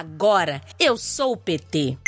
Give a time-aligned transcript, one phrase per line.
[0.00, 1.98] Agora eu sou o PT.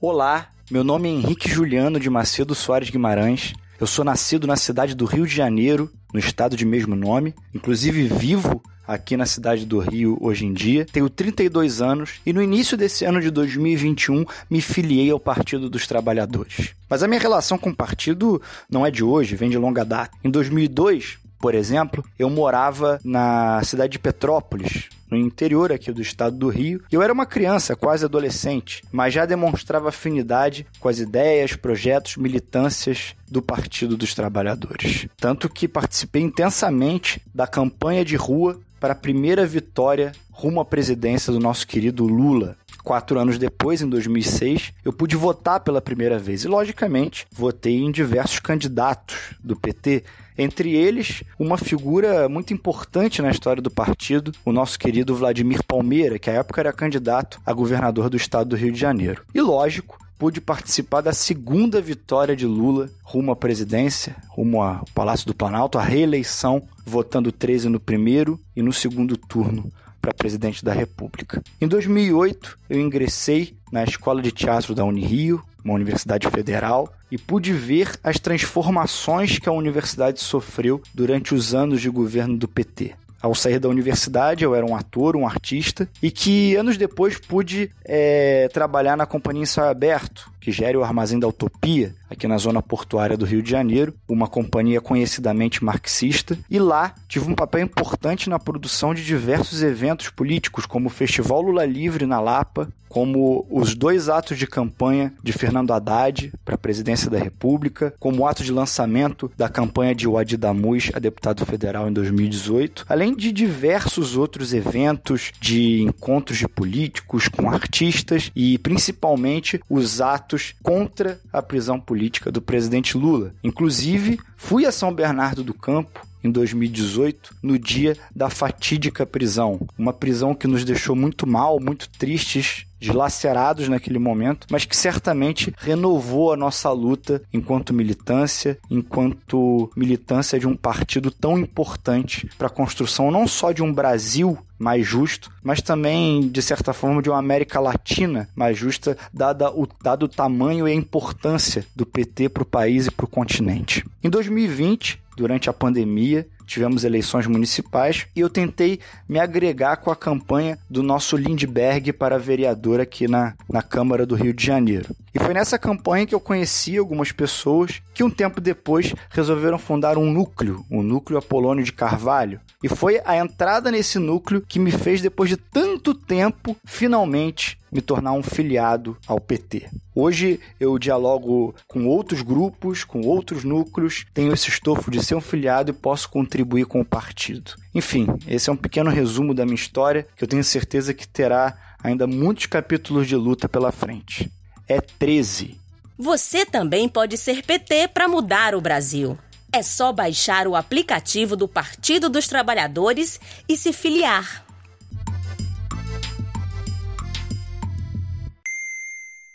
[0.00, 3.52] Olá, meu nome é Henrique Juliano de Macedo Soares Guimarães.
[3.80, 7.34] Eu sou nascido na cidade do Rio de Janeiro, no estado de mesmo nome.
[7.52, 10.86] Inclusive vivo aqui na cidade do Rio hoje em dia.
[10.86, 15.88] Tenho 32 anos e no início desse ano de 2021 me filiei ao Partido dos
[15.88, 16.76] Trabalhadores.
[16.88, 18.40] Mas a minha relação com o partido
[18.70, 20.16] não é de hoje, vem de longa data.
[20.22, 26.38] Em 2002, por exemplo, eu morava na cidade de Petrópolis, no interior aqui do estado
[26.38, 26.82] do Rio.
[26.90, 33.14] Eu era uma criança, quase adolescente, mas já demonstrava afinidade com as ideias, projetos, militâncias
[33.30, 35.06] do Partido dos Trabalhadores.
[35.18, 41.30] Tanto que participei intensamente da campanha de rua para a primeira vitória rumo à presidência
[41.30, 42.56] do nosso querido Lula.
[42.84, 47.90] Quatro anos depois, em 2006, eu pude votar pela primeira vez e, logicamente, votei em
[47.90, 50.04] diversos candidatos do PT,
[50.36, 56.18] entre eles, uma figura muito importante na história do partido, o nosso querido Vladimir Palmeira,
[56.18, 59.22] que à época era candidato a governador do estado do Rio de Janeiro.
[59.34, 65.26] E lógico, pude participar da segunda vitória de Lula rumo à presidência, rumo ao Palácio
[65.26, 70.72] do Planalto, a reeleição, votando 13 no primeiro e no segundo turno para presidente da
[70.72, 71.42] República.
[71.60, 77.52] Em 2008, eu ingressei na Escola de Teatro da Unirio, uma universidade federal, e pude
[77.54, 83.34] ver as transformações que a universidade sofreu durante os anos de governo do PT ao
[83.34, 88.50] sair da universidade, eu era um ator, um artista, e que anos depois pude é,
[88.52, 93.16] trabalhar na companhia Ensaio Aberto, que gere o Armazém da Utopia, aqui na zona portuária
[93.16, 98.38] do Rio de Janeiro, uma companhia conhecidamente marxista, e lá tive um papel importante na
[98.38, 104.08] produção de diversos eventos políticos, como o Festival Lula Livre na Lapa, como os dois
[104.08, 108.52] atos de campanha de Fernando Haddad para a presidência da República, como o ato de
[108.52, 114.54] lançamento da campanha de Wadi Damus a deputado federal em 2018, além de diversos outros
[114.54, 122.30] eventos de encontros de políticos com artistas e principalmente os atos contra a prisão política
[122.30, 123.34] do presidente Lula.
[123.42, 129.60] Inclusive, fui a São Bernardo do Campo em 2018, no dia da fatídica prisão.
[129.78, 135.54] Uma prisão que nos deixou muito mal, muito tristes, dilacerados naquele momento, mas que certamente
[135.56, 142.50] renovou a nossa luta enquanto militância, enquanto militância de um partido tão importante para a
[142.50, 147.18] construção não só de um Brasil mais justo, mas também, de certa forma, de uma
[147.18, 152.42] América Latina mais justa, dada o, dado o tamanho e a importância do PT para
[152.42, 153.84] o país e para o continente.
[154.02, 159.96] Em 2020, durante a pandemia, tivemos eleições municipais e eu tentei me agregar com a
[159.96, 164.94] campanha do nosso Lindbergh para vereador aqui na, na Câmara do Rio de Janeiro.
[165.14, 169.96] E foi nessa campanha que eu conheci algumas pessoas que um tempo depois resolveram fundar
[169.96, 172.40] um núcleo, o Núcleo Apolônio de Carvalho.
[172.62, 177.80] E foi a entrada nesse núcleo que me fez, depois de tanto tempo, finalmente me
[177.80, 179.68] tornar um filiado ao PT.
[179.94, 185.20] Hoje eu dialogo com outros grupos, com outros núcleos, tenho esse estofo de ser um
[185.20, 187.52] filiado e posso contribuir com o partido.
[187.72, 191.56] Enfim, esse é um pequeno resumo da minha história que eu tenho certeza que terá
[191.82, 194.30] ainda muitos capítulos de luta pela frente.
[194.66, 195.60] É 13.
[195.96, 199.16] Você também pode ser PT para mudar o Brasil.
[199.52, 204.44] É só baixar o aplicativo do Partido dos Trabalhadores e se filiar.